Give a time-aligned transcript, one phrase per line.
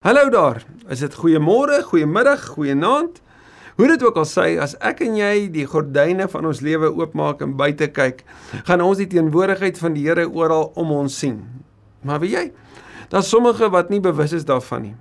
[0.00, 0.62] Hallo daar.
[0.88, 3.18] Is dit goeiemôre, goeiemiddag, goeienaand?
[3.76, 7.42] Hoe dit ook al sê, as ek en jy die gordyne van ons lewe oopmaak
[7.44, 8.22] en buite kyk,
[8.64, 11.42] gaan ons die teenwoordigheid van die Here oral om ons sien.
[12.00, 12.46] Maar weet jy,
[13.12, 14.94] daar's sommige wat nie bewus is daarvan nie.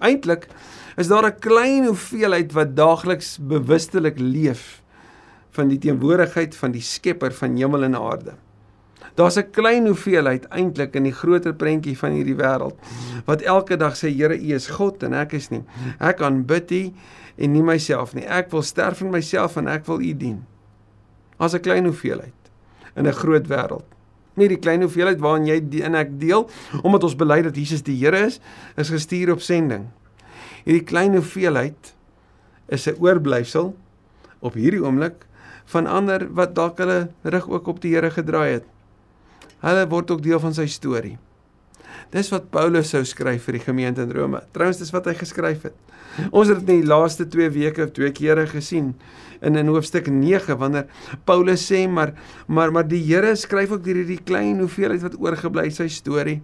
[0.00, 0.48] Eintlik
[0.96, 4.80] is daar 'n klein hoeveelheid wat daagliks bewustelik leef
[5.52, 8.40] van die teenwoordigheid van die Skepper van hemel en aarde.
[9.16, 12.76] Daar's 'n klein hoeveelheid eintlik in die groter prentjie van hierdie wêreld
[13.24, 15.64] wat elke dag sê Here U is God en ek is nie.
[15.98, 16.92] Ek aanbid U
[17.36, 18.26] en nie myself nie.
[18.26, 20.44] Ek wil sterf in myself en ek wil U dien.
[21.38, 22.50] As 'n klein hoeveelheid
[22.96, 23.84] in 'n groot wêreld.
[24.34, 26.50] Nie die klein hoeveelheid waarin jy die, en ek deel
[26.82, 28.40] omdat ons bely dat Jesus die Here is,
[28.76, 29.88] is gestuur op sending.
[30.64, 31.94] Hierdie klein hoeveelheid
[32.68, 33.76] is 'n oorblyfsel
[34.40, 35.26] op hierdie oomblik
[35.64, 38.75] van ander wat dalk hulle rug ook op die Here gedraai het.
[39.64, 41.16] Hulle word ook deel van sy storie.
[42.12, 44.42] Dis wat Paulus sou skryf vir die gemeente in Rome.
[44.54, 45.76] Trouwens dis wat hy geskryf het.
[46.30, 48.94] Ons het dit in die laaste 2 weke of twee kere gesien
[49.44, 50.86] in in hoofstuk 9 wanneer
[51.28, 52.14] Paulus sê maar
[52.46, 56.40] maar maar die Here skryf ook hierdie klein hoeveelheid wat oorgebly sy storie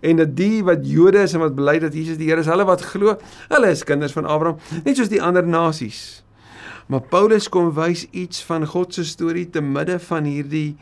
[0.00, 2.64] en dat die wat Jode is en wat bely dat Jesus die Here is, hulle
[2.64, 3.16] wat glo,
[3.50, 6.22] hulle is kinders van Abraham, net soos die ander nasies.
[6.90, 10.78] Maar Paulus kom wys iets van God se storie te midde van hierdie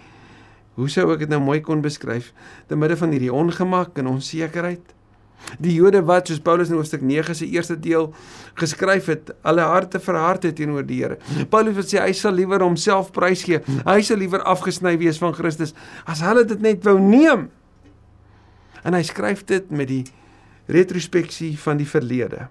[0.79, 2.31] Hoe sou ek dit nou mooi kon beskryf?
[2.71, 4.95] Te midde van hierdie ongemak en onsekerheid.
[5.63, 8.11] Die Jode wat soos Paulus in hoofstuk 9 se eerste deel
[8.59, 11.19] geskryf het, alle harte verhard het teenoor die Here.
[11.51, 13.63] Paulus het sê hy sal liewer homself prysgee.
[13.87, 15.75] Hy sal liewer afgesny wees van Christus
[16.07, 17.49] as hulle dit net wou neem.
[18.87, 20.05] En hy skryf dit met die
[20.71, 22.47] retrospeksie van die verlede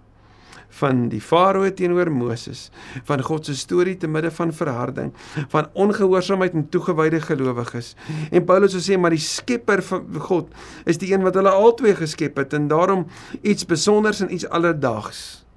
[0.69, 2.67] van die farao teenoor Moses,
[3.07, 5.13] van God se storie te midde van verharding,
[5.53, 7.95] van ongehoorsaamheid en toegewyde gelowiges.
[8.31, 10.53] En Paulus sê maar die Skepper van God
[10.85, 13.07] is die een wat hulle albei geskep het en daarom
[13.41, 15.47] iets spesonders en iets alledaags.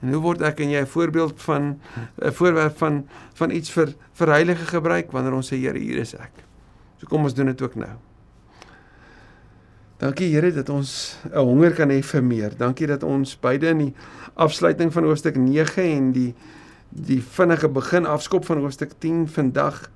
[0.00, 1.80] En hoe word ek en jy 'n voorbeeld van
[2.22, 6.14] 'n voorwerp van van iets vir vir heilige gebruik wanneer ons sê Here hier is
[6.14, 6.32] ek.
[6.98, 8.07] So kom ons doen dit ook nou.
[9.98, 12.52] Dankie Here dat ons 'n honger kan hê vir meer.
[12.56, 13.94] Dankie dat ons beide in die
[14.34, 16.34] afsluiting van hoofstuk 9 en die
[16.88, 19.90] die vinnige begin afskop van hoofstuk 10 vandag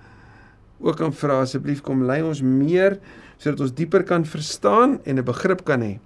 [0.81, 2.99] ook kan vra asseblief kom lei ons meer
[3.39, 5.99] sodat ons dieper kan verstaan en 'n begrip kan hê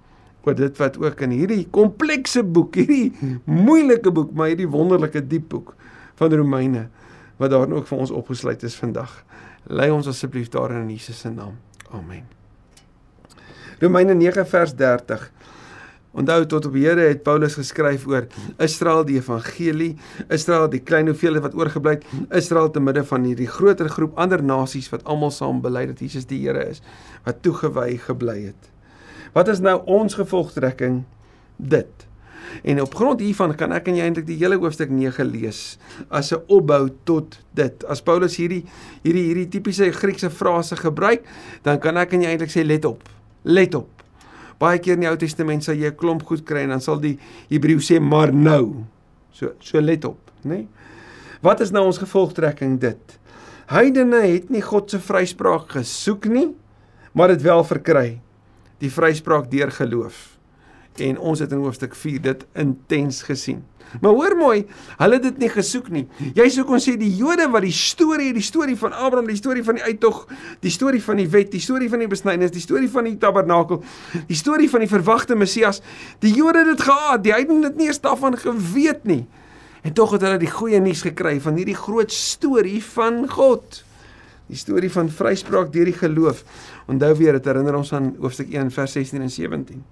[0.45, 5.49] oor dit wat ook in hierdie komplekse boek, hierdie moeilike boek, maar hierdie wonderlike diep
[5.49, 5.75] boek
[6.15, 6.87] van Romeine
[7.37, 9.23] wat daarin ook vir ons opgesluit is vandag.
[9.67, 11.59] Lei ons asseblief daarin in Jesus se naam.
[11.91, 12.36] Amen.
[13.79, 15.31] Romeine 9 vers 30.
[16.17, 18.25] Onthou tot op Here het Paulus geskryf oor
[18.57, 19.91] Israel die evangelie,
[20.33, 24.41] Israel die klein hoeveelheid wat oorgebly het, Israel te midde van hierdie groter groep ander
[24.41, 26.81] nasies wat almal saam bely dat Jesus die Here is,
[27.27, 28.71] wat toegewy gebly het.
[29.35, 31.03] Wat is nou ons gevolgtrekking
[31.57, 32.07] dit?
[32.65, 35.77] En op grond hiervan kan ek en jy eintlik die hele hoofstuk 9 lees
[36.09, 37.85] as 'n opbou tot dit.
[37.85, 38.63] As Paulus hierdie
[39.03, 41.21] hierdie hierdie tipiese Griekse frase gebruik,
[41.61, 43.16] dan kan ek en jy eintlik sê let op.
[43.43, 43.89] Let op.
[44.57, 46.99] Baie keer in die Ou Testament sal jy 'n klomp goed kry en dan sal
[46.99, 48.85] die Hebreë sê maar nou.
[49.31, 50.49] So so let op, né?
[50.49, 50.67] Nee?
[51.41, 53.19] Wat is nou ons gevolgtrekking dit?
[53.67, 56.55] Heidene het nie God se vryspraak gesoek nie,
[57.13, 58.21] maar dit wel verkry.
[58.79, 60.36] Die vryspraak deur geloof.
[61.01, 63.63] En ons het in hoofstuk 4 dit intens gesien.
[64.01, 64.65] Maar hoor mooi,
[64.97, 66.03] hulle het dit nie gesoek nie.
[66.35, 69.63] Jy sou kon sê die Jode wat die storie, die storie van Abraham, die storie
[69.63, 70.25] van die uittog,
[70.63, 73.81] die storie van die wet, die storie van die besnydenis, die storie van die tabernakel,
[74.27, 75.81] die storie van die verwagte Messias,
[76.23, 79.23] die Jode het dit gehad, die heidene het nie eens daarvan geweet nie.
[79.87, 83.83] En tog het hulle die goeie nuus gekry van hierdie groot storie van God.
[84.47, 86.43] Die storie van vryspraak deur die geloof.
[86.91, 89.85] Onthou weer, dit herinner ons aan hoofstuk 1 vers 16 en 17.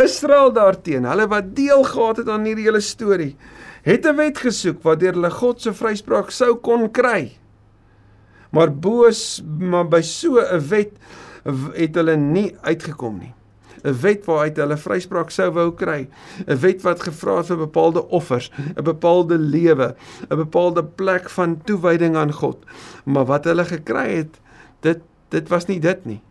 [0.00, 3.36] Israel daarteen, hulle wat deel gehad het aan hierdie hele storie,
[3.84, 7.36] het 'n wet gesoek waardeur hulle God se vryspraak sou kon kry.
[8.50, 10.92] Maar boos maar by so 'n wet
[11.74, 13.34] het hulle nie uitgekom nie.
[13.84, 16.08] 'n Wet waaruit hulle vryspraak sou wou kry.
[16.46, 19.94] 'n Wet wat gevra het vir bepaalde offers, 'n bepaalde lewe,
[20.30, 22.64] 'n bepaalde plek van toewyding aan God.
[23.04, 24.40] Maar wat hulle gekry het,
[24.80, 26.22] dit dit was nie dit nie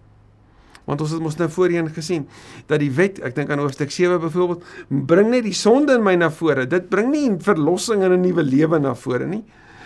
[0.86, 2.28] want ons het mos nou voorheen gesien
[2.68, 6.16] dat die wet, ek dink aan hoofstuk 7 byvoorbeeld, bring net die sonde in my
[6.16, 6.66] na vore.
[6.68, 9.44] Dit bring nie verlossing en 'n nuwe lewe na vore nie.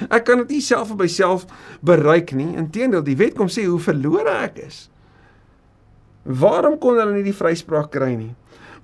[0.10, 1.46] Ek kan dit nie self op myself
[1.86, 2.56] bereik nie.
[2.56, 4.90] Inteendeel, die wet kom sê hoe verlore ek is.
[6.26, 8.34] Waarom kon hulle nie die vryspraak kry nie?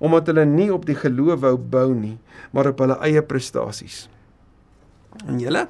[0.02, 2.18] Omdat hulle nie op die geloof wou bou nie,
[2.50, 4.08] maar op hulle eie prestasies.
[5.26, 5.66] En julle,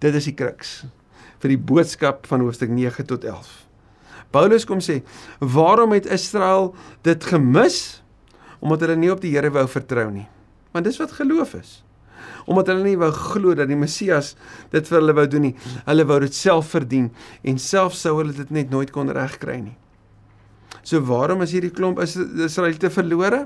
[0.00, 0.82] dit is die kruks
[1.42, 3.50] vir die boodskap van hoofstuk 9 tot 11.
[4.32, 5.02] Paulus kom sê,
[5.38, 8.02] "Waarom het Israel dit gemis?
[8.62, 10.28] omdat hulle nie op die Here wou vertrou nie.
[10.72, 11.80] Want dis wat geloof is.
[12.46, 14.36] Omdat hulle nie wou glo dat die Messias
[14.70, 15.54] dit vir hulle wou doen nie.
[15.88, 17.10] Hulle wou dit self verdien
[17.42, 19.76] en self sou hulle dit net nooit kon regkry nie.
[20.86, 23.44] So waarom is hierdie klomp Israeliete verlore?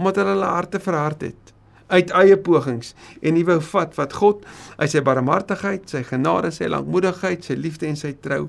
[0.00, 1.54] Omdat hulle hulle harte verhard het
[1.88, 2.90] uit eie pogings
[3.24, 4.42] en nie wou vat wat God
[4.76, 8.42] uit sy barmhartigheid, sy genade, sy lankmoedigheid, sy liefde en sy trou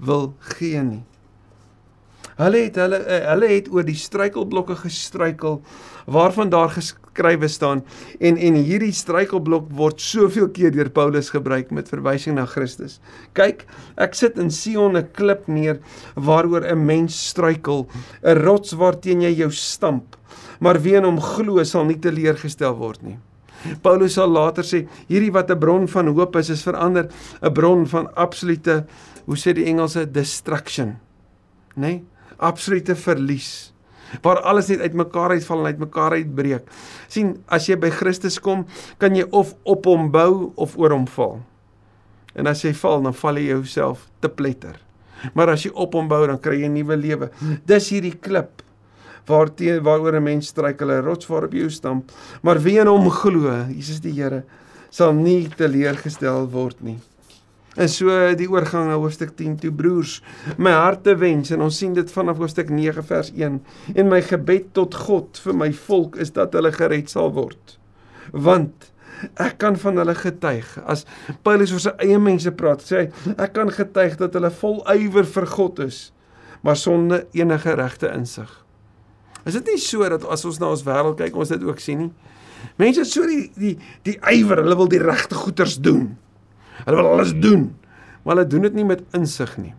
[0.00, 1.02] wil gee nie.
[2.36, 5.62] Hulle het hulle eh, hulle het oor die struikelblokke gestruikel
[6.12, 7.80] waarvan daar geskrywe staan
[8.20, 12.98] en en hierdie struikelblok word soveel keer deur Paulus gebruik met verwysing na Christus.
[13.32, 13.64] Kyk,
[13.96, 15.80] ek sit in Sion 'n klip neer
[16.14, 17.88] waaroor 'n mens struikel,
[18.22, 20.16] 'n rots waarteen jy jou stamp,
[20.60, 23.18] maar wie in hom glo sal nie teleurgestel word nie.
[23.82, 27.08] Paulus sal later sê hierdie wat 'n bron van hoop is is verander
[27.42, 28.84] 'n bron van absolute
[29.24, 30.98] hoe sê die Engelse destruction.
[31.76, 31.80] Né?
[31.80, 32.04] Nee?
[32.38, 33.72] Absolute verlies
[34.22, 36.68] waar alles net uitmekaar uitval en uitmekaar uitbreek.
[37.08, 38.64] sien, as jy by Christus kom,
[38.98, 41.40] kan jy of op hom bou of oor hom val.
[42.36, 44.76] En as jy val, dan val jy jouself te pletter.
[45.34, 47.30] Maar as jy op hom bou, dan kry jy 'n nuwe lewe.
[47.66, 48.62] Dis hierdie klip
[49.26, 52.12] waarteen waaroor 'n mens struikel, 'n rots waarop jy stamp,
[52.42, 54.44] maar wie in hom glo, Jesus die Here,
[54.90, 56.98] sal nie teleurgestel word nie.
[57.76, 60.18] En so die oorgang na hoofstuk 10 toe broers,
[60.56, 63.58] my harte wens en ons sien dit vanaf hoofstuk 9 vers 1
[63.92, 67.76] en my gebed tot God vir my volk is dat hulle gered sal word.
[68.32, 68.90] Want
[69.40, 71.04] ek kan van hulle getuig as
[71.44, 75.28] Paulus oor sy eie mense praat, sê hy ek kan getuig dat hulle vol ywer
[75.36, 76.00] vir God is,
[76.64, 78.50] maar sonder enige regte insig.
[79.46, 82.06] Is dit nie so dat as ons na ons wêreld kyk, ons dit ook sien
[82.06, 82.12] nie?
[82.80, 83.76] Mense het so die die
[84.08, 86.16] die ywer, hulle wil die regte goeders doen.
[86.84, 87.70] Hulle wil alles doen,
[88.22, 89.74] maar hulle doen dit nie met insig nie.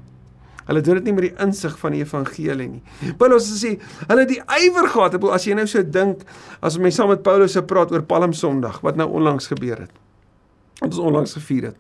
[0.68, 3.14] Hulle doen dit nie met die insig van die evangelie nie.
[3.20, 3.78] Paulus sê,
[4.10, 5.16] hulle het die ywer gehad.
[5.16, 6.26] Ek bedoel as jy nou so dink
[6.60, 9.94] as ons saam met Paulus se praat oor Palm Sondag wat nou onlangs gebeur het.
[10.82, 11.78] Wat ons onlangs gevier het.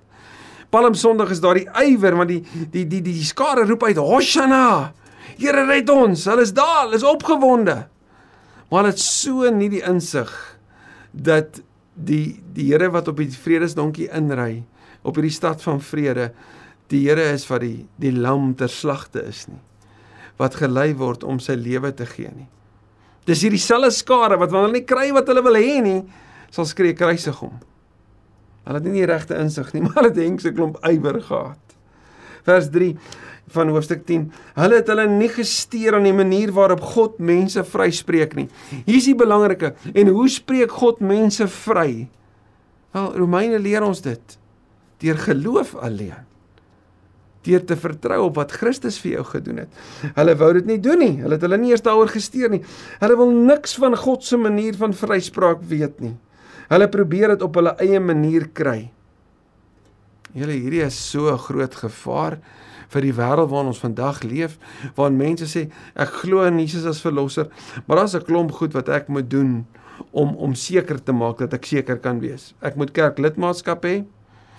[0.71, 2.39] Palm Sondag is daar die ywer want die
[2.71, 4.93] die die die, die skare roep uit Hosanna.
[5.35, 6.23] Here red ons.
[6.31, 7.81] Hulle is daar, hulle is opgewonde.
[8.71, 10.31] Maar het so nie die insig
[11.11, 11.59] dat
[11.95, 14.63] die die Here wat op die vredesdonkie inry
[15.07, 16.31] op hierdie stad van vrede
[16.91, 19.61] die Here is wat die die lam ter slagte is nie
[20.39, 22.47] wat gelei word om sy lewe te gee nie
[23.27, 26.01] dis hierdie selfe skare wat wanneer hulle nie kry wat hulle wil hê nie
[26.53, 27.55] sal skree kruisig hom
[28.67, 31.77] hulle het nie die regte insig nie maar hulle dink se klomp ywer gehad
[32.47, 32.93] vers 3
[33.51, 34.25] van hoofstuk 10.
[34.59, 38.47] Hulle het hulle nie gesteer aan die manier waarop God mense vryspreek nie.
[38.83, 39.73] Hier is die belangrike.
[39.95, 42.09] En hoe spreek God mense vry?
[42.95, 44.37] Wel, Romeine leer ons dit
[44.99, 46.25] deur geloof alleen
[47.47, 49.81] deur te vertrou op wat Christus vir jou gedoen het.
[50.17, 51.13] Hulle wou dit nie doen nie.
[51.21, 52.63] Hulle het hulle nie eers daaroor gesteer nie.
[52.99, 56.15] Hulle wil niks van God se manier van vryspraak weet nie.
[56.67, 58.89] Hulle probeer dit op hulle eie manier kry.
[60.35, 62.39] Julle hierdie is so 'n groot gevaar
[62.89, 64.57] vir die wêreld waarin ons vandag leef,
[64.95, 67.47] waar mense sê ek glo in Jesus as verlosser,
[67.85, 69.65] maar daar's 'n klomp goed wat ek moet doen
[70.11, 72.53] om om seker te maak dat ek seker kan wees.
[72.61, 74.05] Ek moet kerklidmaatskap hê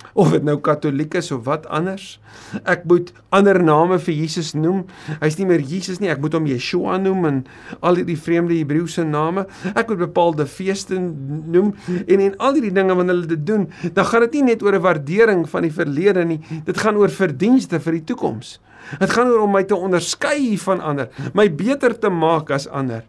[0.21, 2.19] of dit nou katoliek is of wat anders.
[2.63, 4.85] Ek moet ander name vir Jesus noem.
[5.21, 7.41] Hy's nie meer Jesus nie, ek moet hom Yeshua noem en
[7.79, 9.45] al hierdie vreemde Hebreëse name.
[9.75, 11.73] Ek moet bepaalde feeste noem
[12.05, 14.75] en en al hierdie dinge wanneer hulle dit doen, dan gaan dit nie net oor
[14.75, 16.41] 'n waardering van die verlede nie.
[16.65, 18.59] Dit gaan oor verdienste vir die toekoms.
[18.99, 23.03] Dit gaan oor om my te onderskei van ander, my beter te maak as ander.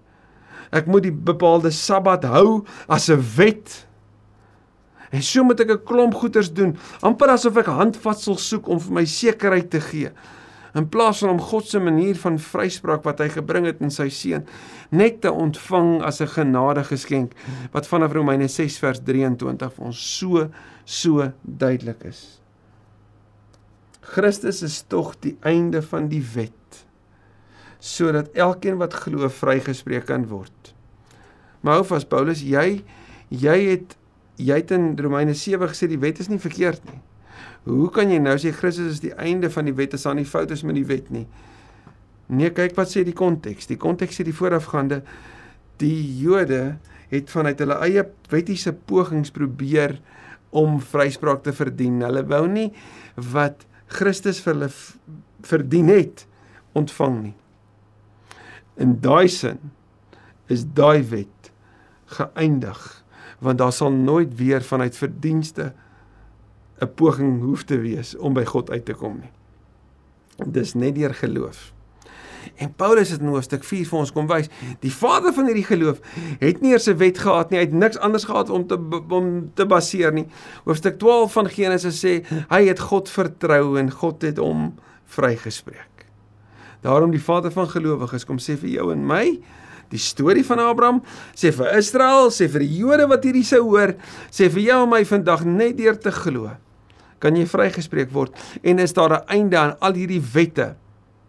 [0.70, 3.86] Ek moet die bepaalde Sabbat hou as 'n wet
[5.10, 8.92] En so moet ek 'n klomp goeders doen, amper asof ek handvatsel soek om vir
[8.92, 10.10] my sekerheid te gee.
[10.74, 14.08] In plaas van om God se manier van vryspraak wat hy gebring het in sy
[14.08, 14.46] seun
[14.90, 17.32] net te ontvang as 'n genade geskenk
[17.72, 20.50] wat vanaf Romeine 6 vers 23 vir ons so
[20.84, 22.40] so duidelik is.
[24.00, 26.86] Christus is tog die einde van die wet
[27.80, 30.74] sodat elkeen wat glo vrygespreek kan word.
[31.60, 32.82] Maar hou vas Paulus, jy
[33.30, 33.96] jy het
[34.40, 37.00] jy het in Romeine 7 gesê die wet is nie verkeerd nie.
[37.68, 40.28] Hoe kan jy nou sê Christus is die einde van die wet as daar nie
[40.28, 41.26] foute is met die wet nie?
[42.30, 43.68] Nee, kyk wat sê die konteks.
[43.68, 45.02] Die konteks sê die voorafgaande
[45.82, 46.78] die Jode
[47.10, 49.96] het vanuit hulle eie wettiese pogings probeer
[50.56, 52.00] om vryspraak te verdien.
[52.04, 52.70] Hulle wou nie
[53.32, 54.70] wat Christus vir hulle
[55.46, 56.24] verdien het
[56.78, 57.36] ontvang nie.
[58.80, 59.72] In daai sin
[60.50, 61.50] is daai wet
[62.16, 62.80] geëindig
[63.40, 65.72] want daar sal nooit weer vanuit verdienste
[66.80, 69.32] 'n poging hoef te wees om by God uit te kom nie.
[70.52, 71.72] Dis net deur geloof.
[72.56, 74.48] En Paulus het in hoofstuk 4 vir ons kom wys,
[74.80, 76.00] die vader van hierdie geloof
[76.40, 78.78] het nie eers 'n wet gehad nie, hy het niks anders gehad om te
[79.08, 80.26] om te baseer nie.
[80.64, 86.06] Hoofstuk 12 van Genesis sê hy het God vertrou en God het hom vrygespreek.
[86.80, 89.40] Daarom die vader van gelowiges kom sê vir jou en my,
[89.90, 91.02] die storie van Abraham,
[91.34, 93.96] sê vir Israel, sê vir die Jode wat hierdie sou hoor,
[94.30, 96.50] sê vir jou en my vandag net deur te glo
[97.20, 98.32] kan jy vrygespreek word.
[98.64, 100.76] En is daar 'n einde aan al hierdie wette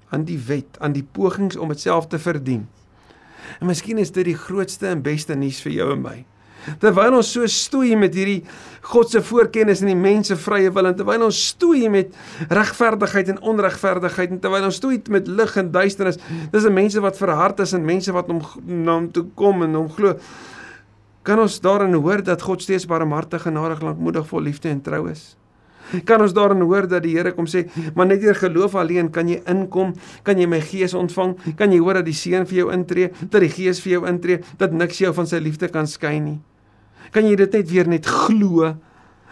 [0.09, 2.67] aan die wet aan die pogings om dit self te verdien?
[3.59, 6.25] En miskien is dit die grootste en beste nuus vir jou en my
[6.81, 8.41] terwyl ons so stoei met hierdie
[8.91, 12.15] God se voorkennis en die mens se vrye wil en terwyl ons stoei met
[12.49, 16.21] regverdigheid en onregverdigheid en terwyl ons stoei met lig en duisternis
[16.53, 19.91] dis mense wat verhard is en mense wat hom na hom toe kom en hom
[19.97, 20.15] glo
[21.27, 25.35] kan ons daarin hoor dat God steeds barmhartig genadig lankmoedig vol liefde en trou is
[26.07, 27.65] kan ons daarin hoor dat die Here kom sê,
[27.95, 29.93] maar net deur geloof alleen kan jy inkom,
[30.27, 33.41] kan jy my gees ontvang, kan jy hoor dat die Seun vir jou intree, dat
[33.43, 36.39] die Gees vir jou intree, dat niks jou van sy liefde kan skei nie.
[37.11, 38.73] Kan jy dit net weer net glo?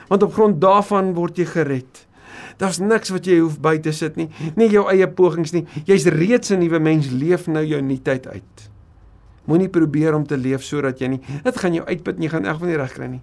[0.09, 2.05] Want op grond daarvan word jy gered.
[2.59, 4.27] Daar's niks wat jy hoef by te sit nie,
[4.59, 5.65] nie jou eie pogings nie.
[5.87, 8.69] Jy's reeds 'n nuwe mens, leef nou jou nuutheid uit.
[9.45, 12.45] Moenie probeer om te leef sodat jy nie, dit gaan jou uitput en jy gaan
[12.45, 13.21] eg van nie reg kry nie.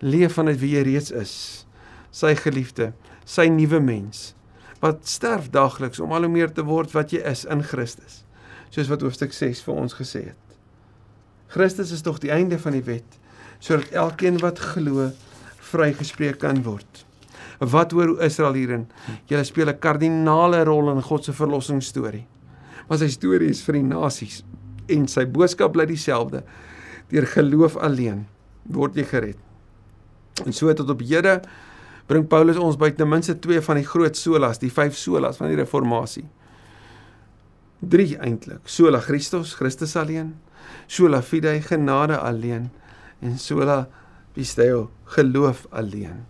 [0.00, 1.66] Leef vanuit wie jy reeds is
[2.10, 2.92] sy geliefde,
[3.24, 4.34] sy nuwe mens
[4.82, 8.24] wat sterf daagliks om al hoe meer te word wat jy is in Christus.
[8.74, 10.56] Soos wat hoofstuk 6 vir ons gesê het.
[11.54, 13.18] Christus is tog die einde van die wet
[13.62, 15.10] sodat elkeen wat glo
[15.70, 17.04] vrygespreek kan word.
[17.62, 18.86] Wat hoor Israel hierin?
[19.30, 22.26] Julle speel 'n kardinale rol in God se verlossingsstorie.
[22.88, 24.42] Maar sy storie is vir die nasies
[24.88, 26.42] en sy boodskap bly dieselfde.
[27.08, 28.26] Deur geloof alleen
[28.64, 29.38] word jy gered.
[30.44, 31.40] En so tot op hede
[32.06, 35.48] bring Paulus ons by ten minste twee van die groot solas, die vyf solas van
[35.48, 36.26] die reformatie.
[37.80, 40.34] Drie eintlik: sola Christus, Christus alleen,
[40.86, 42.70] sola fide, genade alleen
[43.22, 43.86] en sola
[44.34, 46.24] pisteo, geloof alleen.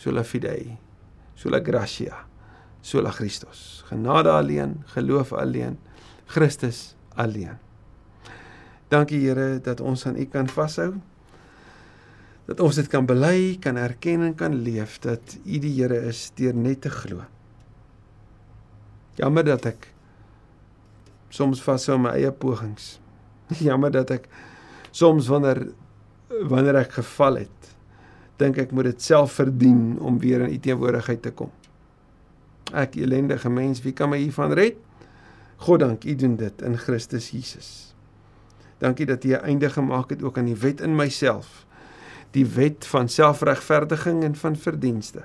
[0.00, 0.78] Sola fide,
[1.36, 2.24] sola gratia,
[2.80, 5.76] sola Christus, genade alleen, geloof alleen,
[6.26, 7.58] Christus alleen.
[8.90, 10.94] Dankie Here dat ons aan U kan vashou
[12.50, 16.32] dat ons dit kan bely, kan erken en kan leef dat U die Here is
[16.34, 17.22] deur net te glo.
[19.20, 19.86] Jammer dat ek
[21.30, 22.96] soms vashou my eie pogings.
[23.68, 24.26] Jammer dat ek
[24.90, 25.68] soms wanneer
[26.50, 27.70] wanneer ek geval het,
[28.40, 31.50] dink ek moet dit self verdien om weer in U teenwoordigheid te kom.
[32.72, 34.78] Ek elendige mens, wie kan my hiervan red?
[35.66, 37.94] God dank, U doen dit in Christus Jesus.
[38.78, 41.66] Dankie dat U 'n einde gemaak het ook aan die wet in myself
[42.36, 45.24] die wet van selfregverdiging en van verdienste.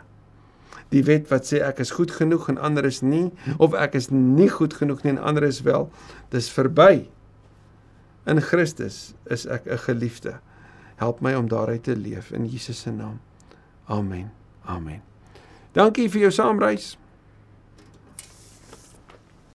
[0.94, 4.12] Die wet wat sê ek is goed genoeg en ander is nie of ek is
[4.14, 5.90] nie goed genoeg nie en ander is wel,
[6.34, 7.08] dis verby.
[8.30, 10.40] In Christus is ek 'n geliefde.
[10.96, 13.20] Help my om daaruit te leef in Jesus se naam.
[13.86, 14.32] Amen.
[14.66, 15.02] Amen.
[15.72, 16.96] Dankie vir jou saamreis.